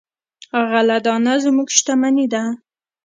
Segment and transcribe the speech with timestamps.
[0.69, 2.43] غله دانه زموږ شتمني ده.